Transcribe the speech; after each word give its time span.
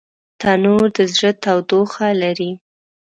تنور 0.41 0.87
د 0.95 0.97
زړه 1.15 1.31
تودوخه 1.43 2.07
لري 2.21 2.51